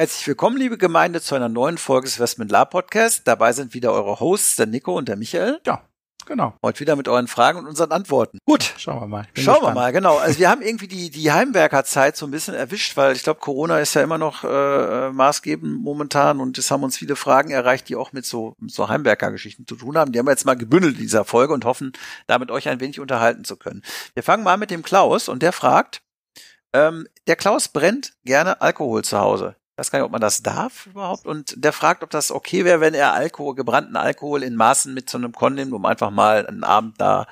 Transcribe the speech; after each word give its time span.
Herzlich 0.00 0.28
willkommen, 0.28 0.56
liebe 0.56 0.78
Gemeinde, 0.78 1.20
zu 1.20 1.34
einer 1.34 1.48
neuen 1.48 1.76
Folge 1.76 2.06
des 2.06 2.20
Westment 2.20 2.52
Lab 2.52 2.70
Podcast. 2.70 3.22
Dabei 3.26 3.52
sind 3.52 3.74
wieder 3.74 3.92
eure 3.92 4.20
Hosts, 4.20 4.54
der 4.54 4.66
Nico 4.66 4.96
und 4.96 5.08
der 5.08 5.16
Michael. 5.16 5.58
Ja, 5.66 5.82
genau. 6.24 6.54
Heute 6.64 6.78
wieder 6.78 6.94
mit 6.94 7.08
euren 7.08 7.26
Fragen 7.26 7.58
und 7.58 7.66
unseren 7.66 7.90
Antworten. 7.90 8.38
Gut. 8.46 8.74
Schauen 8.76 9.00
wir 9.00 9.08
mal. 9.08 9.24
Schauen 9.34 9.54
gespannt. 9.54 9.62
wir 9.62 9.74
mal, 9.74 9.90
genau. 9.90 10.16
Also 10.18 10.38
wir 10.38 10.50
haben 10.50 10.62
irgendwie 10.62 10.86
die, 10.86 11.10
die 11.10 11.32
Heimwerkerzeit 11.32 12.16
so 12.16 12.26
ein 12.26 12.30
bisschen 12.30 12.54
erwischt, 12.54 12.96
weil 12.96 13.16
ich 13.16 13.24
glaube, 13.24 13.40
Corona 13.40 13.80
ist 13.80 13.94
ja 13.94 14.02
immer 14.02 14.18
noch 14.18 14.44
äh, 14.44 15.10
maßgebend 15.10 15.82
momentan 15.82 16.38
und 16.38 16.56
es 16.58 16.70
haben 16.70 16.84
uns 16.84 16.96
viele 16.96 17.16
Fragen 17.16 17.50
erreicht, 17.50 17.88
die 17.88 17.96
auch 17.96 18.12
mit 18.12 18.24
so, 18.24 18.54
mit 18.60 18.70
so 18.70 18.88
Heimwerkergeschichten 18.88 19.66
zu 19.66 19.74
tun 19.74 19.98
haben. 19.98 20.12
Die 20.12 20.20
haben 20.20 20.26
wir 20.26 20.30
jetzt 20.30 20.46
mal 20.46 20.54
gebündelt 20.54 20.94
in 20.94 21.02
dieser 21.02 21.24
Folge 21.24 21.54
und 21.54 21.64
hoffen, 21.64 21.92
damit 22.28 22.52
euch 22.52 22.68
ein 22.68 22.78
wenig 22.78 23.00
unterhalten 23.00 23.42
zu 23.42 23.56
können. 23.56 23.82
Wir 24.14 24.22
fangen 24.22 24.44
mal 24.44 24.58
mit 24.58 24.70
dem 24.70 24.84
Klaus 24.84 25.28
und 25.28 25.42
der 25.42 25.50
fragt, 25.52 26.02
ähm, 26.72 27.08
der 27.26 27.34
Klaus 27.34 27.66
brennt 27.66 28.12
gerne 28.24 28.60
Alkohol 28.60 29.02
zu 29.02 29.18
Hause 29.18 29.56
weiß 29.78 29.90
gar 29.90 29.98
nicht, 30.00 30.06
ob 30.06 30.12
man 30.12 30.20
das 30.20 30.42
darf 30.42 30.86
überhaupt. 30.86 31.26
Und 31.26 31.54
der 31.56 31.72
fragt, 31.72 32.02
ob 32.02 32.10
das 32.10 32.32
okay 32.32 32.64
wäre, 32.64 32.80
wenn 32.80 32.94
er 32.94 33.12
Alkohol, 33.12 33.54
gebrannten 33.54 33.96
Alkohol 33.96 34.42
in 34.42 34.56
Maßen 34.56 34.92
mit 34.92 35.08
so 35.08 35.18
einem 35.18 35.32
Con 35.32 35.54
nimmt, 35.54 35.72
um 35.72 35.84
einfach 35.84 36.10
mal 36.10 36.46
einen 36.46 36.64
Abend 36.64 37.00
da 37.00 37.26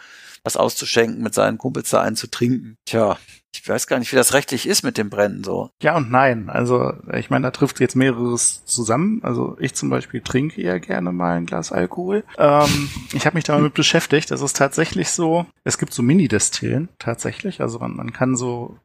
was 0.44 0.56
auszuschenken, 0.56 1.22
mit 1.22 1.34
seinen 1.34 1.58
Kumpels 1.58 1.90
da 1.90 2.00
einen 2.00 2.14
zu 2.14 2.28
trinken. 2.28 2.76
Tja, 2.86 3.18
ich 3.52 3.68
weiß 3.68 3.86
gar 3.86 3.98
nicht, 3.98 4.12
wie 4.12 4.16
das 4.16 4.32
rechtlich 4.32 4.66
ist 4.66 4.84
mit 4.84 4.96
dem 4.96 5.10
Brennen 5.10 5.42
so. 5.42 5.70
Ja 5.82 5.96
und 5.96 6.10
nein. 6.10 6.48
Also 6.48 6.92
ich 7.12 7.30
meine, 7.30 7.44
da 7.44 7.50
trifft 7.50 7.80
jetzt 7.80 7.96
mehreres 7.96 8.64
zusammen. 8.64 9.20
Also 9.24 9.56
ich 9.58 9.74
zum 9.74 9.90
Beispiel 9.90 10.20
trinke 10.20 10.60
eher 10.60 10.78
gerne 10.78 11.12
mal 11.12 11.36
ein 11.36 11.46
Glas 11.46 11.72
Alkohol. 11.72 12.24
Ähm, 12.38 12.88
ich 13.12 13.26
habe 13.26 13.36
mich 13.36 13.44
damit 13.44 13.74
beschäftigt. 13.74 14.30
Es 14.30 14.40
ist 14.40 14.56
tatsächlich 14.56 15.10
so, 15.10 15.46
es 15.64 15.78
gibt 15.78 15.92
so 15.92 16.02
Mini-Destillen 16.02 16.90
tatsächlich. 16.98 17.60
Also 17.60 17.80
man, 17.80 17.96
man 17.96 18.12
kann 18.12 18.36
so 18.36 18.78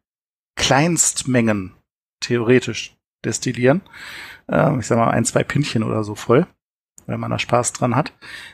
Kleinstmengen 0.56 1.74
theoretisch 2.22 2.96
destillieren. 3.26 3.82
Ähm, 4.50 4.80
ich 4.80 4.88
sag 4.88 4.98
mal 4.98 5.10
ein, 5.10 5.26
zwei 5.26 5.44
Pinchen 5.44 5.84
oder 5.84 6.04
so 6.04 6.16
voll, 6.16 6.48
wenn 7.08 7.20
man 7.20 7.32
da 7.32 7.40
Spaß 7.40 7.74
dran 7.74 7.96
hat. 7.96 8.14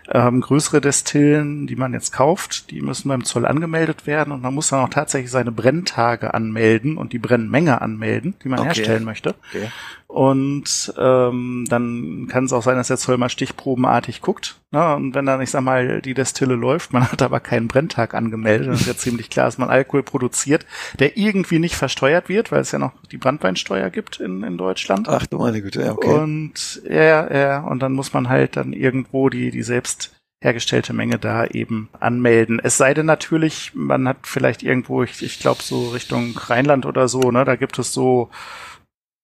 Ähm, 0.09 0.42
größere 0.42 0.82
Destillen, 0.82 1.68
die 1.68 1.76
man 1.76 1.94
jetzt 1.94 2.12
kauft, 2.12 2.72
die 2.72 2.82
müssen 2.82 3.09
beim 3.09 3.24
Zoll 3.24 3.46
angemeldet 3.46 4.08
werden 4.08 4.32
und 4.32 4.42
man 4.42 4.54
muss 4.54 4.70
dann 4.70 4.84
auch 4.84 4.90
tatsächlich 4.90 5.32
seine 5.32 5.52
Brenntage 5.52 6.34
anmelden 6.34 6.98
und 6.98 7.14
die 7.14 7.20
Brennmenge 7.20 7.82
anmelden, 7.82 8.36
die 8.44 8.50
man 8.50 8.59
okay. 8.59 8.68
herstellen 8.68 9.04
möchte. 9.04 9.36
Okay. 9.50 9.70
Und 10.18 10.96
ähm, 10.98 11.66
dann 11.70 12.26
kann 12.28 12.46
es 12.46 12.52
auch 12.52 12.64
sein, 12.64 12.76
dass 12.76 12.88
der 12.88 12.98
Zoll 12.98 13.20
mal 13.20 13.30
stichprobenartig 13.30 14.22
guckt. 14.22 14.59
Ne? 14.72 14.96
Und 14.96 15.14
wenn 15.14 15.28
dann, 15.28 15.44
ich 15.44 15.52
sag 15.52 15.62
mal, 15.62 16.02
die 16.02 16.16
Destille 16.16 16.56
läuft, 16.56 16.92
man 16.92 17.04
hat 17.12 17.22
aber 17.22 17.40
keinen 17.40 17.68
Brenntag 17.68 18.16
angemeldet, 18.16 18.66
dann 18.66 18.74
ist 18.74 18.88
ja 18.88 18.98
ziemlich 18.98 19.30
klar, 19.30 19.46
dass 19.46 19.59
man 19.59 19.70
Alkohol 19.70 20.02
produziert, 20.02 20.66
der 20.98 21.18
irgendwie 21.18 21.59
nicht 21.59 21.76
versteuert 21.76 22.30
wird, 22.30 22.52
weil 22.52 22.62
es 22.62 22.72
ja 22.72 22.80
noch 22.80 22.94
die 23.12 23.18
Brandweinsteuer 23.18 23.91
gibt 23.91 24.19
in, 24.19 24.41
in 24.41 24.58
Deutschland. 24.58 25.08
Ach 25.08 25.28
du 25.28 25.38
meine 25.38 25.62
Güte, 25.62 25.84
ja, 25.84 25.91
okay. 25.91 26.12
Und 26.12 26.81
ja, 26.90 27.31
ja, 27.31 27.59
und 27.59 27.84
dann 27.84 27.94
muss 27.94 28.12
man 28.12 28.28
halt 28.28 28.58
dann 28.58 28.74
irgendwo 28.74 29.30
die, 29.30 29.52
die 29.52 29.62
selbst 29.62 30.16
hergestellte 30.41 30.94
Menge 30.94 31.20
da 31.20 31.46
eben 31.46 31.90
anmelden. 32.00 32.59
Es 32.64 32.78
sei 32.78 32.96
denn 32.96 33.06
natürlich, 33.06 33.74
man 33.75 34.08
hat 34.08 34.18
vielleicht 34.24 34.64
irgendwo, 34.64 35.03
ich, 35.03 35.22
ich 35.22 35.38
glaube 35.38 35.62
so 35.62 35.90
Richtung 35.90 36.36
Rheinland 36.36 36.88
oder 36.88 37.08
so, 37.08 37.30
ne, 37.30 37.46
da 37.46 37.56
gibt 37.56 37.78
es 37.78 37.94
so 37.94 38.31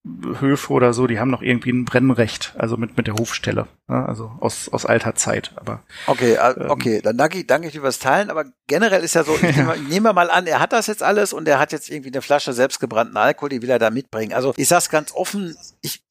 Höfe 0.06 0.74
oder 0.74 0.92
so, 0.92 1.08
die 1.08 1.18
haben 1.18 1.32
noch 1.32 1.42
irgendwie 1.42 1.72
ein 1.72 1.86
Brennrecht, 1.86 2.54
also 2.58 2.76
mit, 2.76 2.98
mit 2.98 3.08
der 3.08 3.14
Hofstelle, 3.14 3.68
ne? 3.88 4.06
also 4.06 4.34
aus, 4.42 4.68
aus 4.68 4.86
alter 4.86 5.16
Zeit. 5.16 5.54
Aber 5.56 5.82
Okay, 6.08 6.38
ähm, 6.42 6.70
okay, 6.70 7.02
dann 7.02 7.18
danke 7.18 7.40
ich, 7.40 7.48
danke 7.48 7.68
ich 7.68 7.74
dir 7.74 7.80
fürs 7.80 8.00
Teilen, 8.00 8.30
aber 8.30 8.46
generell 8.68 9.02
ist 9.02 9.16
ja 9.16 9.24
so, 9.24 9.34
ich 9.36 9.42
nehme, 9.56 9.78
nehme 9.78 10.12
mal 10.12 10.30
an, 10.30 10.46
er 10.46 10.60
hat 10.60 10.74
das 10.74 10.88
jetzt 10.88 11.04
alles 11.04 11.32
und 11.32 11.48
er 11.48 11.58
hat 11.58 11.72
jetzt 11.72 11.90
irgendwie 11.90 12.12
eine 12.12 12.22
Flasche 12.22 12.52
selbstgebrannten 12.52 13.16
Alkohol, 13.16 13.48
die 13.48 13.62
will 13.62 13.70
er 13.70 13.80
da 13.80 13.92
mitbringen. 13.92 14.34
Also 14.34 14.54
ich 14.58 14.68
sag's 14.68 14.90
ganz 14.90 15.14
offen, 15.14 15.56
ich, 15.82 16.03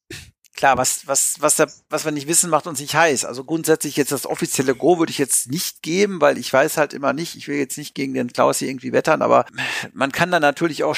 klar, 0.62 0.78
was, 0.78 1.08
was, 1.08 1.40
was, 1.40 1.56
da, 1.56 1.66
was 1.90 2.04
wir 2.04 2.12
nicht 2.12 2.28
wissen, 2.28 2.48
macht 2.48 2.68
uns 2.68 2.78
nicht 2.78 2.94
heiß. 2.94 3.24
Also 3.24 3.42
grundsätzlich 3.42 3.96
jetzt 3.96 4.12
das 4.12 4.26
offizielle 4.26 4.76
Go 4.76 4.96
würde 5.00 5.10
ich 5.10 5.18
jetzt 5.18 5.50
nicht 5.50 5.82
geben, 5.82 6.20
weil 6.20 6.38
ich 6.38 6.52
weiß 6.52 6.76
halt 6.76 6.94
immer 6.94 7.12
nicht, 7.12 7.34
ich 7.34 7.48
will 7.48 7.56
jetzt 7.56 7.78
nicht 7.78 7.96
gegen 7.96 8.14
den 8.14 8.32
Klaus 8.32 8.58
hier 8.58 8.68
irgendwie 8.68 8.92
wettern, 8.92 9.22
aber 9.22 9.44
man 9.92 10.12
kann 10.12 10.30
dann 10.30 10.40
natürlich 10.40 10.84
auch, 10.84 10.94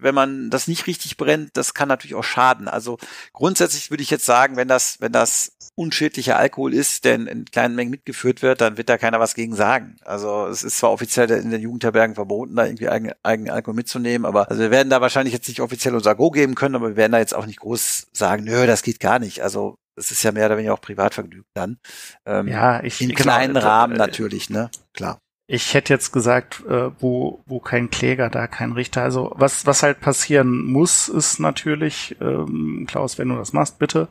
wenn 0.00 0.14
man 0.14 0.48
das 0.48 0.66
nicht 0.66 0.86
richtig 0.86 1.18
brennt, 1.18 1.50
das 1.58 1.74
kann 1.74 1.88
natürlich 1.88 2.14
auch 2.14 2.24
schaden. 2.24 2.68
Also 2.68 2.96
grundsätzlich 3.34 3.90
würde 3.90 4.02
ich 4.02 4.08
jetzt 4.08 4.24
sagen, 4.24 4.56
wenn 4.56 4.68
das, 4.68 4.98
wenn 4.98 5.12
das 5.12 5.52
unschädlicher 5.74 6.36
Alkohol 6.38 6.74
ist, 6.74 7.04
der 7.04 7.14
in, 7.14 7.26
in 7.26 7.44
kleinen 7.46 7.74
Mengen 7.74 7.90
mitgeführt 7.90 8.42
wird, 8.42 8.60
dann 8.60 8.76
wird 8.76 8.88
da 8.88 8.98
keiner 8.98 9.20
was 9.20 9.34
gegen 9.34 9.54
sagen. 9.54 9.96
Also 10.04 10.46
es 10.46 10.62
ist 10.62 10.78
zwar 10.78 10.90
offiziell 10.90 11.30
in 11.30 11.50
den 11.50 11.62
Jugendherbergen 11.62 12.14
verboten, 12.14 12.56
da 12.56 12.66
irgendwie 12.66 12.88
eigenen 12.88 13.14
eigen 13.22 13.50
Alkohol 13.50 13.74
mitzunehmen, 13.74 14.26
aber 14.26 14.50
also 14.50 14.62
wir 14.62 14.70
werden 14.70 14.90
da 14.90 15.00
wahrscheinlich 15.00 15.32
jetzt 15.32 15.48
nicht 15.48 15.60
offiziell 15.60 15.94
unser 15.94 16.14
Go 16.14 16.30
geben 16.30 16.54
können, 16.54 16.74
aber 16.74 16.90
wir 16.90 16.96
werden 16.96 17.12
da 17.12 17.18
jetzt 17.18 17.34
auch 17.34 17.46
nicht 17.46 17.60
groß 17.60 18.08
sagen, 18.12 18.44
nö, 18.44 18.66
das 18.66 18.82
geht 18.82 19.00
gar 19.02 19.18
nicht. 19.18 19.40
Also 19.42 19.76
es 19.96 20.10
ist 20.10 20.22
ja 20.22 20.32
mehr 20.32 20.46
oder 20.46 20.56
weniger 20.56 20.74
auch 20.74 20.80
Privatvergnügen 20.80 21.50
dann. 21.54 21.78
Ähm, 22.24 22.48
ja, 22.48 22.82
ich 22.82 23.00
in 23.00 23.14
kleinen 23.14 23.54
genau, 23.54 23.66
Rahmen 23.66 23.96
natürlich, 23.96 24.48
ne? 24.48 24.70
Klar. 24.94 25.18
Ich 25.48 25.74
hätte 25.74 25.92
jetzt 25.92 26.12
gesagt, 26.12 26.64
äh, 26.66 26.90
wo, 26.98 27.42
wo 27.46 27.60
kein 27.60 27.90
Kläger, 27.90 28.30
da 28.30 28.46
kein 28.46 28.72
Richter. 28.72 29.02
Also 29.02 29.32
was, 29.34 29.66
was 29.66 29.82
halt 29.82 30.00
passieren 30.00 30.64
muss, 30.64 31.08
ist 31.08 31.40
natürlich, 31.40 32.16
ähm, 32.20 32.86
Klaus, 32.88 33.18
wenn 33.18 33.28
du 33.28 33.36
das 33.36 33.52
machst, 33.52 33.78
bitte, 33.78 34.08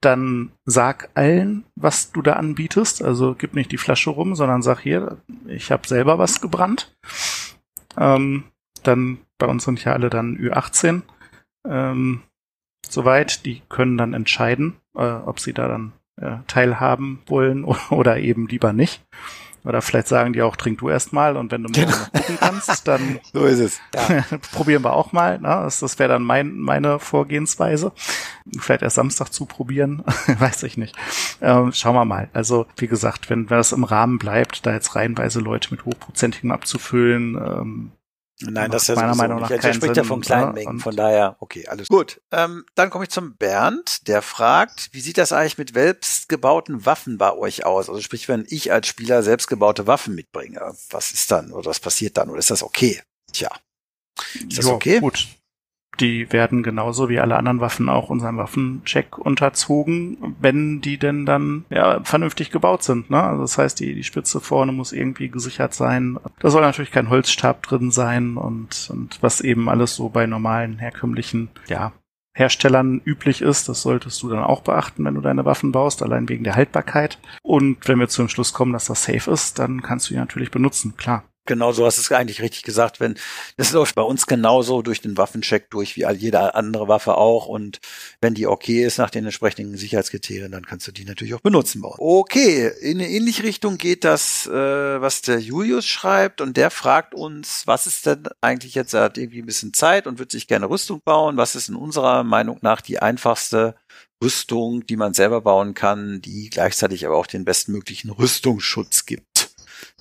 dann 0.00 0.52
sag 0.64 1.10
allen, 1.14 1.64
was 1.74 2.12
du 2.12 2.22
da 2.22 2.34
anbietest. 2.34 3.02
Also 3.02 3.34
gib 3.36 3.54
nicht 3.54 3.72
die 3.72 3.78
Flasche 3.78 4.10
rum, 4.10 4.36
sondern 4.36 4.62
sag 4.62 4.80
hier, 4.80 5.16
ich 5.48 5.72
habe 5.72 5.88
selber 5.88 6.18
was 6.18 6.40
gebrannt. 6.40 6.94
Ähm, 7.96 8.44
dann, 8.84 9.18
bei 9.38 9.46
uns 9.46 9.64
sind 9.64 9.82
ja 9.82 9.94
alle 9.94 10.10
dann 10.10 10.36
Ü18 10.36 11.02
ähm, 11.66 12.22
soweit. 12.92 13.44
Die 13.44 13.62
können 13.68 13.98
dann 13.98 14.14
entscheiden, 14.14 14.76
äh, 14.96 15.02
ob 15.02 15.40
sie 15.40 15.52
da 15.52 15.68
dann 15.68 15.92
äh, 16.20 16.38
teilhaben 16.46 17.20
wollen 17.26 17.64
oder 17.90 18.18
eben 18.18 18.46
lieber 18.48 18.72
nicht. 18.72 19.02
Oder 19.64 19.82
vielleicht 19.82 20.08
sagen 20.08 20.32
die 20.32 20.42
auch, 20.42 20.56
trink 20.56 20.78
du 20.78 20.88
erst 20.88 21.12
mal 21.12 21.36
und 21.36 21.52
wenn 21.52 21.62
du 21.62 21.68
morgen 21.68 21.90
noch 21.90 22.12
gucken 22.12 22.38
kannst, 22.40 22.88
dann 22.88 23.18
so 23.32 23.44
ist 23.44 23.58
es. 23.58 23.80
Ja. 23.94 24.24
probieren 24.52 24.82
wir 24.82 24.94
auch 24.94 25.12
mal. 25.12 25.38
Ne? 25.38 25.48
Das, 25.48 25.80
das 25.80 25.98
wäre 25.98 26.08
dann 26.08 26.22
mein, 26.22 26.56
meine 26.56 26.98
Vorgehensweise. 26.98 27.92
Vielleicht 28.58 28.82
erst 28.82 28.96
Samstag 28.96 29.32
zu 29.32 29.46
probieren, 29.46 30.04
weiß 30.38 30.62
ich 30.62 30.76
nicht. 30.76 30.96
Ähm, 31.42 31.72
schauen 31.72 31.96
wir 31.96 32.04
mal. 32.04 32.30
Also 32.32 32.66
wie 32.76 32.86
gesagt, 32.86 33.28
wenn, 33.30 33.50
wenn 33.50 33.58
das 33.58 33.72
im 33.72 33.84
Rahmen 33.84 34.18
bleibt, 34.18 34.64
da 34.64 34.72
jetzt 34.72 34.94
reihenweise 34.94 35.40
Leute 35.40 35.68
mit 35.72 35.84
hochprozentigem 35.84 36.50
abzufüllen, 36.50 37.34
ähm, 37.34 37.92
Nein, 38.40 38.70
das 38.70 38.88
ist 38.88 38.96
meiner 38.96 39.16
Meinung 39.16 39.40
nach 39.40 39.50
nicht. 39.50 39.64
Er 39.64 39.74
spricht 39.74 39.96
ja 39.96 40.04
von 40.04 40.20
kleinen 40.20 40.48
ne? 40.48 40.64
Mengen, 40.64 40.78
von 40.78 40.94
daher, 40.94 41.36
okay, 41.40 41.66
alles 41.66 41.88
gut. 41.88 42.20
Ähm, 42.30 42.64
dann 42.76 42.88
komme 42.90 43.04
ich 43.04 43.10
zum 43.10 43.36
Bernd, 43.36 44.06
der 44.06 44.22
fragt, 44.22 44.90
wie 44.92 45.00
sieht 45.00 45.18
das 45.18 45.32
eigentlich 45.32 45.58
mit 45.58 45.74
selbstgebauten 45.74 46.86
Waffen 46.86 47.18
bei 47.18 47.32
euch 47.32 47.66
aus? 47.66 47.88
Also 47.88 48.00
sprich, 48.00 48.28
wenn 48.28 48.46
ich 48.48 48.70
als 48.70 48.86
Spieler 48.86 49.22
selbstgebaute 49.22 49.86
Waffen 49.88 50.14
mitbringe, 50.14 50.60
was 50.90 51.10
ist 51.10 51.30
dann 51.30 51.52
oder 51.52 51.70
was 51.70 51.80
passiert 51.80 52.16
dann 52.16 52.30
oder 52.30 52.38
ist 52.38 52.50
das 52.50 52.62
okay? 52.62 53.02
Tja, 53.32 53.50
ist 54.34 54.58
das 54.58 54.66
jo, 54.66 54.74
okay? 54.74 55.00
Gut, 55.00 55.26
die 56.00 56.32
werden 56.32 56.62
genauso 56.62 57.08
wie 57.08 57.20
alle 57.20 57.36
anderen 57.36 57.60
Waffen 57.60 57.88
auch 57.88 58.10
unserem 58.10 58.36
Waffencheck 58.36 59.18
unterzogen, 59.18 60.36
wenn 60.40 60.80
die 60.80 60.98
denn 60.98 61.26
dann 61.26 61.64
ja 61.70 62.00
vernünftig 62.04 62.50
gebaut 62.50 62.82
sind. 62.82 63.10
Ne? 63.10 63.22
Also 63.22 63.42
das 63.42 63.58
heißt, 63.58 63.80
die, 63.80 63.94
die 63.94 64.04
Spitze 64.04 64.40
vorne 64.40 64.72
muss 64.72 64.92
irgendwie 64.92 65.28
gesichert 65.28 65.74
sein. 65.74 66.18
Da 66.40 66.50
soll 66.50 66.62
natürlich 66.62 66.90
kein 66.90 67.10
Holzstab 67.10 67.62
drin 67.62 67.90
sein 67.90 68.36
und, 68.36 68.88
und 68.92 69.18
was 69.20 69.40
eben 69.40 69.68
alles 69.68 69.94
so 69.94 70.08
bei 70.08 70.26
normalen, 70.26 70.78
herkömmlichen, 70.78 71.48
ja, 71.68 71.92
Herstellern 72.38 73.00
üblich 73.04 73.42
ist. 73.42 73.68
Das 73.68 73.82
solltest 73.82 74.22
du 74.22 74.28
dann 74.28 74.44
auch 74.44 74.62
beachten, 74.62 75.04
wenn 75.04 75.14
du 75.14 75.20
deine 75.20 75.44
Waffen 75.44 75.72
baust, 75.72 76.02
allein 76.02 76.28
wegen 76.28 76.44
der 76.44 76.54
Haltbarkeit. 76.54 77.18
Und 77.42 77.88
wenn 77.88 77.98
wir 77.98 78.08
zum 78.08 78.28
Schluss 78.28 78.52
kommen, 78.52 78.72
dass 78.72 78.86
das 78.86 79.02
safe 79.02 79.30
ist, 79.30 79.58
dann 79.58 79.82
kannst 79.82 80.08
du 80.08 80.14
die 80.14 80.20
natürlich 80.20 80.50
benutzen, 80.50 80.96
klar. 80.96 81.24
Genau, 81.48 81.72
so 81.72 81.86
hast 81.86 81.96
du 81.96 82.02
es 82.02 82.12
eigentlich 82.12 82.42
richtig 82.42 82.62
gesagt. 82.62 83.00
Wenn 83.00 83.14
das 83.56 83.72
läuft 83.72 83.94
bei 83.94 84.02
uns 84.02 84.26
genauso 84.26 84.82
durch 84.82 85.00
den 85.00 85.16
Waffencheck 85.16 85.70
durch 85.70 85.96
wie 85.96 86.04
jede 86.12 86.54
andere 86.54 86.88
Waffe 86.88 87.16
auch. 87.16 87.46
Und 87.46 87.80
wenn 88.20 88.34
die 88.34 88.46
okay 88.46 88.84
ist 88.84 88.98
nach 88.98 89.08
den 89.08 89.24
entsprechenden 89.24 89.78
Sicherheitskriterien, 89.78 90.52
dann 90.52 90.66
kannst 90.66 90.86
du 90.86 90.92
die 90.92 91.06
natürlich 91.06 91.32
auch 91.32 91.40
benutzen 91.40 91.80
bauen. 91.80 91.96
Okay, 91.96 92.70
in 92.82 92.98
eine 92.98 93.08
ähnliche 93.08 93.44
Richtung 93.44 93.78
geht 93.78 94.04
das, 94.04 94.46
äh, 94.46 94.52
was 94.52 95.22
der 95.22 95.38
Julius 95.38 95.86
schreibt. 95.86 96.42
Und 96.42 96.58
der 96.58 96.70
fragt 96.70 97.14
uns, 97.14 97.66
was 97.66 97.86
ist 97.86 98.04
denn 98.04 98.24
eigentlich 98.42 98.74
jetzt, 98.74 98.92
er 98.92 99.04
hat 99.04 99.16
irgendwie 99.16 99.40
ein 99.40 99.46
bisschen 99.46 99.72
Zeit 99.72 100.06
und 100.06 100.18
wird 100.18 100.30
sich 100.30 100.48
gerne 100.48 100.68
Rüstung 100.68 101.00
bauen. 101.02 101.38
Was 101.38 101.56
ist 101.56 101.70
in 101.70 101.76
unserer 101.76 102.24
Meinung 102.24 102.58
nach 102.60 102.82
die 102.82 102.98
einfachste 102.98 103.74
Rüstung, 104.22 104.84
die 104.84 104.96
man 104.96 105.14
selber 105.14 105.40
bauen 105.40 105.72
kann, 105.72 106.20
die 106.20 106.50
gleichzeitig 106.50 107.06
aber 107.06 107.16
auch 107.16 107.26
den 107.26 107.46
bestmöglichen 107.46 108.10
Rüstungsschutz 108.10 109.06
gibt? 109.06 109.27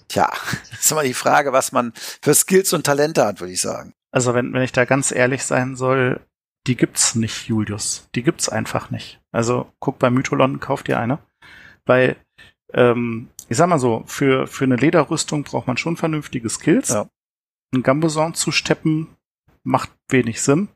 Tja, 0.08 0.32
das 0.72 0.80
ist 0.80 0.92
immer 0.92 1.04
die 1.04 1.14
Frage, 1.14 1.54
was 1.54 1.72
man 1.72 1.94
für 1.96 2.34
Skills 2.34 2.74
und 2.74 2.86
Talente 2.86 3.26
hat, 3.26 3.40
würde 3.40 3.54
ich 3.54 3.62
sagen. 3.62 3.94
Also 4.12 4.34
wenn, 4.34 4.54
wenn 4.54 4.64
ich 4.64 4.72
da 4.72 4.86
ganz 4.86 5.12
ehrlich 5.12 5.44
sein 5.44 5.76
soll, 5.76 6.22
die 6.66 6.76
gibt's 6.76 7.16
nicht, 7.16 7.48
Julius. 7.48 8.10
Die 8.16 8.24
gibt's 8.24 8.50
einfach 8.50 8.90
nicht. 8.90 9.22
Also 9.32 9.72
guck 9.80 10.00
bei 10.00 10.10
Mytholon, 10.10 10.60
kauf 10.60 10.84
dir 10.84 11.00
eine. 11.00 11.20
Weil, 11.86 12.18
ähm, 12.74 13.30
ich 13.48 13.58
sag 13.58 13.68
mal 13.68 13.80
so, 13.80 14.04
für, 14.06 14.48
für 14.48 14.66
eine 14.66 14.76
Lederrüstung 14.76 15.44
braucht 15.44 15.68
man 15.68 15.78
schon 15.78 15.96
vernünftige 15.96 16.50
Skills. 16.50 16.90
Ja. 16.90 17.08
Ein 17.74 17.84
Gambeson 17.84 18.34
zu 18.34 18.52
steppen 18.52 19.16
macht 19.64 19.92
wenig 20.10 20.42
Sinn 20.42 20.70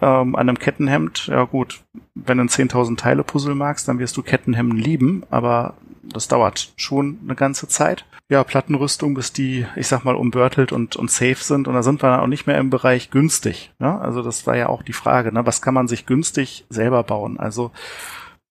ähm, 0.00 0.34
an 0.34 0.48
einem 0.48 0.58
Kettenhemd, 0.58 1.28
ja 1.28 1.44
gut, 1.44 1.84
wenn 2.14 2.38
du 2.38 2.44
ein 2.44 2.48
10.000 2.48 2.96
Teile 2.96 3.22
Puzzle 3.22 3.54
magst, 3.54 3.86
dann 3.88 3.98
wirst 3.98 4.16
du 4.16 4.22
Kettenhemden 4.22 4.78
lieben, 4.78 5.24
aber 5.30 5.74
das 6.02 6.28
dauert 6.28 6.72
schon 6.76 7.18
eine 7.22 7.34
ganze 7.34 7.68
Zeit. 7.68 8.04
Ja, 8.34 8.42
Plattenrüstung, 8.42 9.14
bis 9.14 9.32
die, 9.32 9.64
ich 9.76 9.86
sag 9.86 10.02
mal, 10.02 10.16
umbörtelt 10.16 10.72
und, 10.72 10.96
und 10.96 11.08
safe 11.08 11.36
sind. 11.36 11.68
Und 11.68 11.74
da 11.74 11.84
sind 11.84 12.02
wir 12.02 12.10
dann 12.10 12.18
auch 12.18 12.26
nicht 12.26 12.48
mehr 12.48 12.58
im 12.58 12.68
Bereich 12.68 13.12
günstig. 13.12 13.72
Ne? 13.78 13.96
Also 14.00 14.22
das 14.22 14.44
war 14.44 14.56
ja 14.56 14.68
auch 14.68 14.82
die 14.82 14.92
Frage, 14.92 15.32
ne? 15.32 15.46
was 15.46 15.62
kann 15.62 15.72
man 15.72 15.86
sich 15.86 16.04
günstig 16.04 16.66
selber 16.68 17.04
bauen? 17.04 17.38
Also 17.38 17.70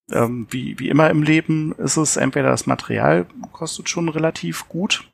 ähm, 0.10 0.48
wie, 0.50 0.80
wie 0.80 0.88
immer 0.88 1.10
im 1.10 1.22
Leben 1.22 1.74
ist 1.74 1.98
es 1.98 2.16
entweder 2.16 2.50
das 2.50 2.66
Material 2.66 3.26
kostet 3.52 3.90
schon 3.90 4.08
relativ 4.08 4.70
gut. 4.70 5.12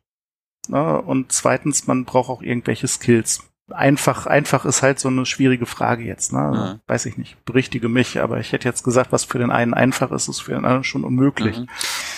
Ne? 0.68 1.01
Und 1.01 1.31
zweitens, 1.31 1.88
man 1.88 2.06
braucht 2.06 2.30
auch 2.30 2.44
irgendwelche 2.44 2.88
Skills 2.88 3.50
einfach, 3.71 4.25
einfach 4.25 4.66
ist 4.66 4.81
halt 4.81 5.00
so 5.00 5.07
eine 5.10 5.25
schwierige 5.25 5.66
Frage 5.66 6.04
jetzt. 6.04 6.33
Ne? 6.33 6.39
Also, 6.39 6.62
mhm. 6.62 6.80
Weiß 6.88 7.06
ich 7.06 7.18
nicht, 7.18 7.44
berichtige 7.45 7.89
mich, 7.89 8.19
aber 8.19 8.39
ich 8.39 8.51
hätte 8.51 8.68
jetzt 8.68 8.83
gesagt, 8.83 9.12
was 9.12 9.24
für 9.24 9.39
den 9.39 9.51
einen 9.51 9.74
einfach 9.74 10.12
ist, 10.12 10.27
ist 10.27 10.42
für 10.42 10.51
den 10.51 10.66
anderen 10.66 10.83
schon 10.83 11.04
unmöglich. 11.04 11.57
Mhm. 11.57 11.68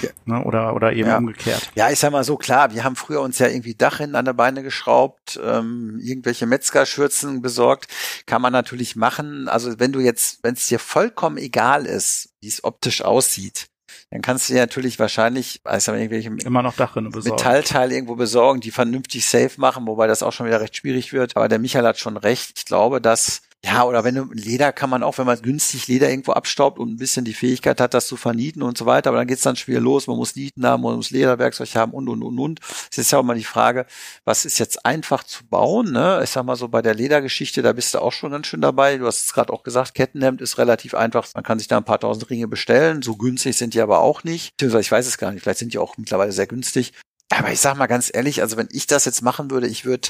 Ja. 0.01 0.09
Ne? 0.25 0.43
Oder, 0.43 0.75
oder 0.75 0.93
eben 0.93 1.09
ja. 1.09 1.17
umgekehrt. 1.17 1.71
Ja, 1.75 1.89
ich 1.89 1.99
sag 1.99 2.11
mal 2.11 2.23
so, 2.23 2.37
klar, 2.37 2.73
wir 2.73 2.83
haben 2.83 2.95
früher 2.95 3.21
uns 3.21 3.39
ja 3.39 3.47
irgendwie 3.47 3.75
Dachrinnen 3.75 4.15
an 4.15 4.25
der 4.25 4.33
Beine 4.33 4.63
geschraubt, 4.63 5.39
ähm, 5.43 5.99
irgendwelche 6.01 6.45
Metzgerschürzen 6.45 7.41
besorgt, 7.41 7.87
kann 8.25 8.41
man 8.41 8.53
natürlich 8.53 8.95
machen. 8.95 9.47
Also 9.47 9.79
wenn 9.79 9.91
du 9.91 9.99
jetzt, 9.99 10.43
wenn 10.43 10.53
es 10.53 10.67
dir 10.67 10.79
vollkommen 10.79 11.37
egal 11.37 11.85
ist, 11.85 12.33
wie 12.41 12.47
es 12.47 12.63
optisch 12.63 13.03
aussieht, 13.03 13.70
dann 14.09 14.21
kannst 14.21 14.49
du 14.49 14.53
dir 14.53 14.59
natürlich 14.59 14.99
wahrscheinlich 14.99 15.61
also 15.63 15.93
irgendwelche 15.93 16.29
immer 16.45 16.61
noch 16.61 16.75
Dachrinne 16.75 17.09
besorgen. 17.09 17.35
Metallteile 17.35 17.93
irgendwo 17.93 18.15
besorgen, 18.15 18.59
die 18.59 18.71
vernünftig 18.71 19.25
safe 19.25 19.51
machen, 19.57 19.87
wobei 19.87 20.07
das 20.07 20.23
auch 20.23 20.33
schon 20.33 20.47
wieder 20.47 20.61
recht 20.61 20.75
schwierig 20.75 21.13
wird. 21.13 21.35
Aber 21.35 21.47
der 21.47 21.59
Michael 21.59 21.85
hat 21.85 21.99
schon 21.99 22.17
recht. 22.17 22.53
Ich 22.57 22.65
glaube, 22.65 23.01
dass 23.01 23.41
ja, 23.63 23.83
oder 23.83 24.03
wenn 24.03 24.15
du 24.15 24.25
Leder 24.33 24.71
kann 24.73 24.89
man 24.89 25.03
auch, 25.03 25.19
wenn 25.19 25.27
man 25.27 25.39
günstig 25.39 25.87
Leder 25.87 26.09
irgendwo 26.09 26.31
abstaubt 26.31 26.79
und 26.79 26.89
ein 26.89 26.97
bisschen 26.97 27.25
die 27.25 27.35
Fähigkeit 27.35 27.79
hat, 27.79 27.93
das 27.93 28.07
zu 28.07 28.17
vernieten 28.17 28.63
und 28.63 28.75
so 28.75 28.87
weiter, 28.87 29.09
aber 29.11 29.19
dann 29.19 29.27
geht's 29.27 29.43
dann 29.43 29.55
schwer 29.55 29.79
los, 29.79 30.07
man 30.07 30.17
muss 30.17 30.35
Nieten 30.35 30.65
haben, 30.65 30.81
man 30.81 30.95
muss 30.95 31.11
Lederwerkzeug 31.11 31.75
haben 31.75 31.91
und 31.91 32.09
und 32.09 32.23
und 32.23 32.39
und. 32.39 32.59
Es 32.91 32.97
ist 32.97 33.11
ja 33.11 33.19
auch 33.19 33.23
mal 33.23 33.35
die 33.37 33.43
Frage, 33.43 33.85
was 34.25 34.45
ist 34.45 34.57
jetzt 34.57 34.83
einfach 34.83 35.23
zu 35.23 35.45
bauen, 35.45 35.91
ne? 35.91 36.21
Ich 36.23 36.31
sag 36.31 36.43
mal 36.43 36.55
so, 36.55 36.69
bei 36.69 36.81
der 36.81 36.95
Ledergeschichte, 36.95 37.61
da 37.61 37.73
bist 37.73 37.93
du 37.93 37.99
auch 37.99 38.11
schon 38.11 38.31
ganz 38.31 38.47
schön 38.47 38.61
dabei. 38.61 38.97
Du 38.97 39.05
hast 39.05 39.25
es 39.25 39.33
gerade 39.33 39.53
auch 39.53 39.61
gesagt, 39.61 39.93
Kettenhemd 39.93 40.41
ist 40.41 40.57
relativ 40.57 40.95
einfach. 40.95 41.27
Man 41.35 41.43
kann 41.43 41.59
sich 41.59 41.67
da 41.67 41.77
ein 41.77 41.85
paar 41.85 41.99
tausend 41.99 42.31
Ringe 42.31 42.47
bestellen. 42.47 43.03
So 43.03 43.15
günstig 43.15 43.57
sind 43.57 43.75
die 43.75 43.81
aber 43.81 43.99
auch 43.99 44.23
nicht. 44.23 44.59
Ich 44.59 44.91
weiß 44.91 45.05
es 45.05 45.19
gar 45.19 45.31
nicht, 45.31 45.43
vielleicht 45.43 45.59
sind 45.59 45.73
die 45.73 45.77
auch 45.77 45.97
mittlerweile 45.97 46.31
sehr 46.31 46.47
günstig. 46.47 46.93
Aber 47.29 47.51
ich 47.51 47.59
sag 47.59 47.77
mal 47.77 47.87
ganz 47.87 48.09
ehrlich, 48.11 48.41
also 48.41 48.57
wenn 48.57 48.69
ich 48.71 48.87
das 48.87 49.05
jetzt 49.05 49.21
machen 49.21 49.51
würde, 49.51 49.67
ich 49.67 49.85
würde 49.85 50.09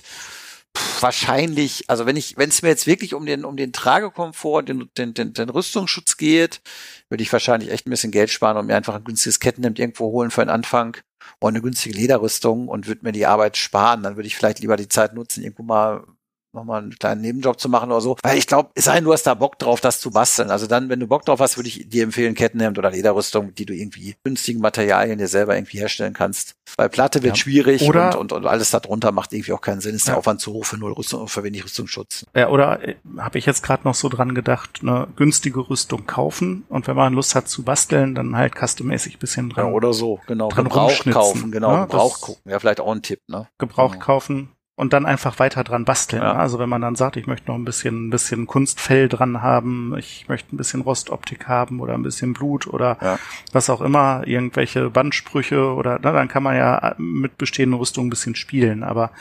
wahrscheinlich, 1.01 1.89
also 1.89 2.05
wenn 2.05 2.15
ich, 2.15 2.37
wenn 2.37 2.49
es 2.49 2.61
mir 2.61 2.69
jetzt 2.69 2.87
wirklich 2.87 3.13
um 3.13 3.25
den, 3.25 3.45
um 3.45 3.57
den 3.57 3.73
Tragekomfort, 3.73 4.63
den, 4.63 4.89
den, 4.97 5.13
den, 5.13 5.33
den 5.33 5.49
Rüstungsschutz 5.49 6.17
geht, 6.17 6.61
würde 7.09 7.23
ich 7.23 7.33
wahrscheinlich 7.33 7.71
echt 7.71 7.87
ein 7.87 7.89
bisschen 7.89 8.11
Geld 8.11 8.29
sparen 8.29 8.57
und 8.57 8.67
mir 8.67 8.75
einfach 8.75 8.95
ein 8.95 9.03
günstiges 9.03 9.39
Kettenhemd 9.39 9.79
irgendwo 9.79 10.11
holen 10.11 10.31
für 10.31 10.41
den 10.41 10.49
Anfang 10.49 10.97
und 11.39 11.49
eine 11.49 11.61
günstige 11.61 11.95
Lederrüstung 11.95 12.67
und 12.67 12.87
würde 12.87 13.03
mir 13.03 13.11
die 13.11 13.25
Arbeit 13.25 13.57
sparen. 13.57 14.03
Dann 14.03 14.15
würde 14.15 14.27
ich 14.27 14.35
vielleicht 14.35 14.59
lieber 14.59 14.77
die 14.77 14.87
Zeit 14.89 15.13
nutzen, 15.13 15.43
irgendwo 15.43 15.63
mal 15.63 16.05
nochmal 16.53 16.81
einen 16.81 16.97
kleinen 16.97 17.21
Nebenjob 17.21 17.59
zu 17.59 17.69
machen 17.69 17.91
oder 17.91 18.01
so. 18.01 18.17
Weil 18.23 18.37
ich 18.37 18.47
glaube, 18.47 18.69
es 18.75 18.85
sei 18.85 18.95
denn, 18.95 19.05
du 19.05 19.13
hast 19.13 19.23
da 19.23 19.33
Bock 19.33 19.57
drauf, 19.59 19.81
das 19.81 19.99
zu 19.99 20.11
basteln. 20.11 20.51
Also 20.51 20.67
dann, 20.67 20.89
wenn 20.89 20.99
du 20.99 21.07
Bock 21.07 21.25
drauf 21.25 21.39
hast, 21.39 21.57
würde 21.57 21.69
ich 21.69 21.89
dir 21.89 22.03
empfehlen, 22.03 22.35
Kettenhemd 22.35 22.77
oder 22.77 22.91
Lederrüstung, 22.91 23.53
die 23.55 23.65
du 23.65 23.73
irgendwie 23.73 24.15
günstigen 24.23 24.59
Materialien 24.59 25.17
dir 25.17 25.27
selber 25.27 25.55
irgendwie 25.55 25.79
herstellen 25.79 26.13
kannst. 26.13 26.55
Weil 26.77 26.89
Platte 26.89 27.23
wird 27.23 27.37
ja. 27.37 27.41
schwierig 27.43 27.83
oder 27.83 28.19
und, 28.19 28.31
und, 28.31 28.43
und 28.43 28.45
alles 28.45 28.71
darunter 28.71 29.11
macht 29.11 29.33
irgendwie 29.33 29.53
auch 29.53 29.61
keinen 29.61 29.81
Sinn. 29.81 29.95
Ist 29.95 30.07
ja. 30.07 30.13
der 30.13 30.19
Aufwand 30.19 30.41
zu 30.41 30.53
hoch 30.53 30.65
für 30.65 30.77
null 30.77 30.93
Rüstung, 30.93 31.27
für 31.27 31.43
wenig 31.43 31.63
Rüstungsschutz. 31.63 32.25
Ja, 32.35 32.49
oder 32.49 32.87
äh, 32.87 32.95
habe 33.17 33.37
ich 33.37 33.45
jetzt 33.45 33.63
gerade 33.63 33.83
noch 33.83 33.95
so 33.95 34.09
dran 34.09 34.35
gedacht, 34.35 34.79
eine 34.81 35.07
günstige 35.15 35.69
Rüstung 35.69 36.05
kaufen 36.05 36.65
und 36.69 36.87
wenn 36.87 36.95
man 36.95 37.13
Lust 37.13 37.35
hat 37.35 37.47
zu 37.47 37.63
basteln, 37.63 38.15
dann 38.15 38.35
halt 38.35 38.53
custommäßig 38.55 39.19
bisschen 39.19 39.49
dran. 39.49 39.67
Ja, 39.67 39.71
oder 39.71 39.93
so, 39.93 40.19
genau. 40.27 40.49
Dran 40.49 40.65
Gebrauch 40.65 41.05
kaufen, 41.05 41.51
genau. 41.51 41.77
Ne? 41.77 41.81
Gebrauch 41.81 42.21
gucken. 42.21 42.51
Ja, 42.51 42.59
vielleicht 42.59 42.79
auch 42.79 42.91
ein 42.91 43.01
Tipp, 43.01 43.21
ne? 43.27 43.47
Gebraucht 43.57 43.93
genau. 43.93 44.05
kaufen, 44.05 44.49
und 44.75 44.93
dann 44.93 45.05
einfach 45.05 45.37
weiter 45.39 45.63
dran 45.63 45.85
basteln. 45.85 46.21
Ja. 46.21 46.33
Also 46.33 46.57
wenn 46.57 46.69
man 46.69 46.81
dann 46.81 46.95
sagt, 46.95 47.17
ich 47.17 47.27
möchte 47.27 47.51
noch 47.51 47.55
ein 47.55 47.65
bisschen, 47.65 48.07
ein 48.07 48.09
bisschen 48.09 48.47
Kunstfell 48.47 49.09
dran 49.09 49.41
haben, 49.41 49.95
ich 49.97 50.27
möchte 50.27 50.55
ein 50.55 50.57
bisschen 50.57 50.81
Rostoptik 50.81 51.47
haben 51.47 51.79
oder 51.79 51.93
ein 51.93 52.03
bisschen 52.03 52.33
Blut 52.33 52.67
oder 52.67 52.97
ja. 53.01 53.19
was 53.51 53.69
auch 53.69 53.81
immer, 53.81 54.25
irgendwelche 54.25 54.89
Bandsprüche 54.89 55.73
oder 55.73 55.99
na, 56.01 56.11
dann 56.11 56.27
kann 56.27 56.43
man 56.43 56.55
ja 56.55 56.95
mit 56.97 57.37
bestehenden 57.37 57.79
Rüstungen 57.79 58.07
ein 58.07 58.11
bisschen 58.11 58.35
spielen. 58.35 58.83
Aber 58.83 59.11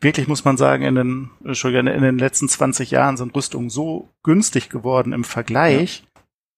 wirklich 0.00 0.28
muss 0.28 0.44
man 0.44 0.56
sagen, 0.56 0.84
in 0.84 0.94
den, 0.94 1.30
Entschuldigung, 1.44 1.88
in 1.88 2.02
den 2.02 2.18
letzten 2.18 2.48
20 2.48 2.90
Jahren 2.90 3.16
sind 3.16 3.34
Rüstungen 3.34 3.70
so 3.70 4.08
günstig 4.22 4.70
geworden 4.70 5.12
im 5.12 5.24
Vergleich. 5.24 6.04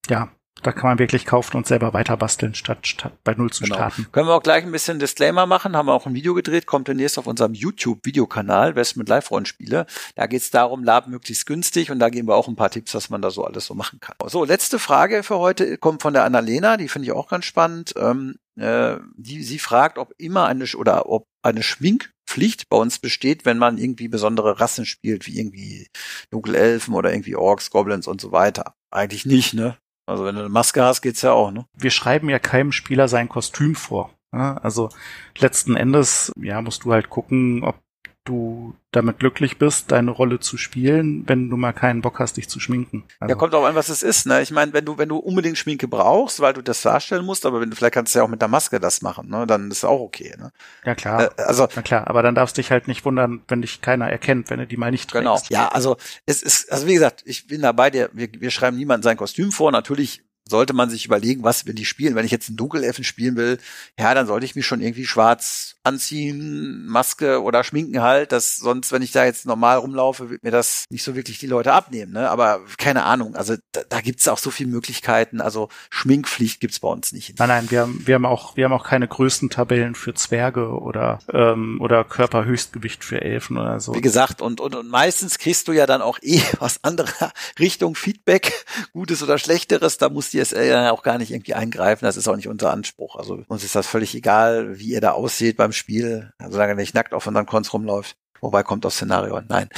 ja, 0.09 0.17
ja 0.17 0.29
da 0.63 0.73
kann 0.73 0.91
man 0.91 0.99
wirklich 0.99 1.27
kaufen 1.27 1.57
und 1.57 1.67
selber 1.67 1.93
weiter 1.93 2.17
basteln, 2.17 2.55
statt, 2.55 2.87
statt 2.87 3.13
bei 3.25 3.35
Null 3.35 3.51
zu 3.51 3.65
genau. 3.65 3.77
starten. 3.77 4.07
Können 4.13 4.29
wir 4.29 4.35
auch 4.35 4.43
gleich 4.43 4.65
ein 4.65 4.73
bisschen 4.73 4.99
Disclaimer 4.99 5.47
machen, 5.47 5.77
haben 5.77 5.87
wir 5.87 5.93
auch 5.93 6.07
ein 6.07 6.15
Video 6.15 6.35
gedreht, 6.35 6.67
kommt 6.67 6.89
demnächst 6.89 7.19
auf 7.19 7.27
unserem 7.27 7.55
YouTube-Videokanal, 7.55 8.77
Westment 8.77 9.09
Live-Rollenspiele. 9.09 9.87
Da 10.15 10.27
geht 10.27 10.43
es 10.43 10.51
darum, 10.51 10.85
Lab 10.85 11.09
möglichst 11.09 11.47
günstig 11.47 11.91
und 11.91 11.99
da 11.99 12.09
geben 12.09 12.29
wir 12.29 12.37
auch 12.37 12.49
ein 12.49 12.57
paar 12.57 12.71
Tipps, 12.71 12.95
was 12.95 13.11
man 13.11 13.23
da 13.23 13.31
so 13.31 13.45
alles 13.45 13.67
so 13.67 13.75
machen 13.75 14.01
kann. 14.01 14.17
So, 14.27 14.45
letzte 14.45 14.79
Frage 14.79 15.23
für 15.23 15.39
heute 15.39 15.79
kommt 15.79 16.03
von 16.03 16.15
der 16.15 16.25
Annalena, 16.25 16.77
die 16.77 16.89
finde 16.89 17.07
ich 17.07 17.13
auch 17.13 17.29
ganz 17.29 17.45
spannend. 17.45 17.95
Ähm, 17.97 18.37
äh, 18.57 18.97
die, 19.17 19.43
sie 19.43 19.59
fragt, 19.59 19.99
ob 19.99 20.13
immer 20.19 20.47
eine 20.47 20.65
oder 20.77 21.09
ob 21.09 21.27
eine 21.43 21.63
Schminkpflicht 21.63 22.69
bei 22.69 22.77
uns 22.77 22.99
besteht, 22.99 23.45
wenn 23.45 23.59
man 23.59 23.79
irgendwie 23.79 24.09
besondere 24.09 24.61
Rassen 24.61 24.87
spielt, 24.87 25.27
wie 25.27 25.39
irgendwie 25.39 25.89
Dunkelelfen 26.31 26.95
oder 26.95 27.13
irgendwie 27.13 27.37
Orks, 27.37 27.71
Goblins 27.71 28.07
und 28.07 28.21
so 28.21 28.31
weiter. 28.31 28.75
Eigentlich 28.91 29.27
nicht, 29.27 29.55
ne? 29.55 29.77
Also 30.07 30.25
wenn 30.25 30.35
du 30.35 30.41
eine 30.41 30.49
Maske 30.51 30.83
hast, 30.83 31.03
geht's 31.03 31.23
ja 31.23 31.33
auch, 31.33 31.51
ne? 31.51 31.67
Wir 31.75 31.91
schreiben 31.91 32.29
ja 32.29 32.39
keinem 32.39 32.73
Spieler 32.73 33.09
sein 33.09 33.29
Kostüm 33.29 33.75
vor. 33.75 34.11
Also 34.31 34.89
letzten 35.37 35.77
Endes, 35.77 36.33
ja, 36.41 36.63
musst 36.63 36.85
du 36.85 36.93
halt 36.93 37.11
gucken, 37.11 37.63
ob 37.65 37.82
du 38.25 38.75
damit 38.93 39.19
glücklich 39.19 39.59
bist, 39.59 39.91
deine 39.91 40.11
Rolle 40.11 40.39
zu 40.39 40.57
spielen, 40.57 41.25
wenn 41.27 41.51
du 41.51 41.57
mal 41.57 41.73
keinen 41.73 42.03
Bock 42.03 42.21
hast, 42.21 42.37
dich 42.37 42.49
zu 42.49 42.61
schminken. 42.61 43.05
Also 43.19 43.33
ja, 43.33 43.39
kommt 43.39 43.55
auch 43.55 43.65
an, 43.65 43.75
was 43.75 43.89
es 43.89 44.03
ist. 44.03 44.27
Ne? 44.27 44.43
Ich 44.43 44.51
meine, 44.51 44.73
wenn 44.73 44.85
du, 44.85 44.99
wenn 44.99 45.09
du 45.09 45.17
unbedingt 45.17 45.59
Schminke 45.59 45.89
brauchst, 45.89 46.41
weil 46.41 46.53
du 46.53 46.63
das 46.63 46.83
darstellen 46.83 47.25
musst, 47.25 47.47
aber 47.47 47.61
wenn 47.61 47.71
du 47.71 47.77
vielleicht 47.77 47.95
kannst 47.95 48.15
du 48.15 48.21
ja 48.21 48.25
auch 48.25 48.29
mit 48.29 48.41
der 48.41 48.49
Maske 48.49 48.79
das 48.79 49.03
machen, 49.03 49.29
ne? 49.29 49.47
dann 49.47 49.71
ist 49.71 49.85
auch 49.85 50.01
okay. 50.01 50.35
Ne? 50.39 50.53
Ja 50.85 50.95
klar. 50.95 51.33
Äh, 51.37 51.43
also 51.43 51.67
Na 51.75 51.83
klar, 51.83 52.07
aber 52.07 52.23
dann 52.23 52.35
darfst 52.35 52.57
du 52.57 52.63
dich 52.63 52.71
halt 52.71 52.87
nicht 52.87 53.05
wundern, 53.05 53.43
wenn 53.49 53.63
dich 53.63 53.81
keiner 53.81 54.09
erkennt, 54.09 54.51
wenn 54.51 54.61
du 54.61 54.67
die 54.67 54.77
mal 54.77 54.91
nicht 54.91 55.11
trägst. 55.11 55.23
Genau. 55.25 55.41
Ja, 55.49 55.69
also 55.69 55.97
es 56.27 56.43
ist, 56.43 56.71
also 56.71 56.87
wie 56.87 56.95
gesagt, 56.95 57.23
ich 57.25 57.49
bin 57.49 57.63
dabei, 57.63 57.91
der, 57.91 58.11
wir, 58.13 58.29
wir 58.33 58.51
schreiben 58.51 58.77
niemandem 58.77 59.03
sein 59.03 59.17
Kostüm 59.17 59.51
vor. 59.51 59.73
Natürlich 59.73 60.23
sollte 60.49 60.73
man 60.73 60.91
sich 60.91 61.07
überlegen, 61.07 61.45
was 61.45 61.67
wenn 61.67 61.77
die 61.77 61.85
spielen. 61.85 62.15
Wenn 62.15 62.25
ich 62.25 62.31
jetzt 62.31 62.49
einen 62.49 62.57
Dunkelelfen 62.57 63.05
spielen 63.05 63.37
will, 63.37 63.59
ja, 63.99 64.15
dann 64.15 64.27
sollte 64.27 64.47
ich 64.47 64.55
mich 64.55 64.67
schon 64.67 64.81
irgendwie 64.81 65.07
schwarz 65.07 65.77
anziehen, 65.85 66.87
Maske 66.87 67.43
oder 67.43 67.65
schminken 67.65 68.03
halt. 68.03 68.33
Das 68.33 68.57
sonst, 68.57 68.93
wenn 68.93 69.03
ich 69.03 69.13
da 69.13 69.25
jetzt 69.25 69.47
normal 69.47 69.79
rumlaufe, 69.79 70.31
wird 70.31 70.43
mir 70.43 70.51
das 70.51 70.85
nicht 70.91 71.03
so 71.03 71.15
wirklich 71.15 71.39
die 71.39 71.47
Leute 71.47 71.73
abnehmen. 71.73 72.13
Ne? 72.13 72.29
Aber 72.31 72.61
keine 72.79 73.05
Ahnung. 73.05 73.35
Also 73.35 73.57
da, 73.73 73.83
da 73.89 74.01
gibt 74.01 74.21
es 74.21 74.29
auch 74.29 74.39
so 74.39 74.51
viele 74.51 74.71
Möglichkeiten. 74.71 75.41
Also 75.41 75.69
Schminkpflicht 75.91 76.61
gibt's 76.61 76.81
bei 76.81 76.89
uns 76.89 77.13
nicht. 77.13 77.39
Nein, 77.39 77.49
nein, 77.49 77.71
wir 77.71 77.81
haben, 77.81 78.03
wir 78.07 78.15
haben 78.15 78.27
auch, 78.27 78.57
wir 78.57 78.65
haben 78.65 78.73
auch 78.73 78.85
keine 78.85 79.09
Größentabellen 79.09 79.95
für 79.95 80.15
Zwerge 80.15 80.69
oder 80.69 81.19
ähm, 81.33 81.81
oder 81.81 82.05
Körperhöchstgewicht 82.05 83.05
für 83.05 83.21
Elfen 83.21 83.59
oder 83.59 83.81
so. 83.81 83.95
Wie 83.95 84.01
gesagt, 84.01 84.41
und, 84.43 84.61
und, 84.61 84.75
und 84.75 84.89
meistens 84.89 85.39
kriegst 85.39 85.69
du 85.69 85.73
ja 85.73 85.87
dann 85.87 86.03
auch 86.03 86.19
eh 86.23 86.43
aus 86.61 86.83
anderer 86.83 87.33
Richtung 87.59 87.95
Feedback, 87.95 88.65
Gutes 88.93 89.23
oder 89.23 89.39
Schlechteres. 89.39 89.99
Da 89.99 90.09
musst 90.09 90.32
DSL 90.33 90.67
ja 90.67 90.93
auch 90.93 91.03
gar 91.03 91.19
nicht 91.19 91.31
irgendwie 91.31 91.55
eingreifen. 91.55 92.05
Das 92.05 92.17
ist 92.17 92.29
auch 92.29 92.37
nicht 92.37 92.49
unser 92.49 92.73
Anspruch. 92.73 93.17
Also 93.17 93.45
uns 93.49 93.65
ist 93.65 93.75
das 93.75 93.87
völlig 93.87 94.15
egal, 94.15 94.79
wie 94.79 94.89
ihr 94.89 95.01
da 95.01 95.13
aussieht 95.13 95.57
beim 95.57 95.73
Spiel, 95.73 96.33
solange 96.49 96.75
nicht 96.75 96.95
nackt 96.95 97.15
auf 97.15 97.27
unseren 97.27 97.47
Cons 97.47 97.73
rumläuft. 97.73 98.17
Wobei 98.41 98.63
kommt 98.65 98.85
das 98.85 98.95
Szenario. 98.95 99.41
Nein. 99.49 99.69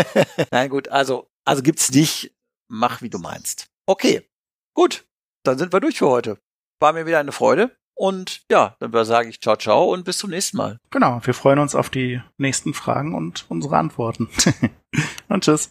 Nein, 0.50 0.68
gut. 0.68 0.88
Also, 0.88 1.30
also 1.44 1.62
gibt's 1.62 1.90
nicht. 1.90 2.34
Mach, 2.68 3.02
wie 3.02 3.10
du 3.10 3.18
meinst. 3.18 3.66
Okay. 3.86 4.28
Gut. 4.74 5.06
Dann 5.42 5.58
sind 5.58 5.72
wir 5.72 5.80
durch 5.80 5.98
für 5.98 6.08
heute. 6.08 6.38
War 6.80 6.92
mir 6.92 7.06
wieder 7.06 7.18
eine 7.18 7.32
Freude. 7.32 7.74
Und 7.94 8.42
ja, 8.50 8.76
dann 8.78 9.04
sage 9.04 9.28
ich 9.28 9.40
ciao, 9.40 9.56
ciao 9.56 9.92
und 9.92 10.04
bis 10.04 10.18
zum 10.18 10.30
nächsten 10.30 10.56
Mal. 10.56 10.78
Genau, 10.90 11.20
wir 11.22 11.34
freuen 11.34 11.58
uns 11.58 11.74
auf 11.74 11.90
die 11.90 12.22
nächsten 12.38 12.72
Fragen 12.72 13.14
und 13.14 13.44
unsere 13.50 13.76
Antworten. 13.76 14.28
und 15.28 15.44
tschüss. 15.44 15.70